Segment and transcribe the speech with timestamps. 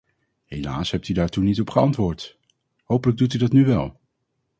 [0.45, 2.37] Helaas hebt u daar toen niet op geantwoord;
[2.83, 3.99] hopelijk doet u dat nu wel.